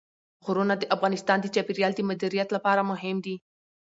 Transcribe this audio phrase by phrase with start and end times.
[0.45, 3.35] غرونه د افغانستان د چاپیریال د مدیریت لپاره مهم دي.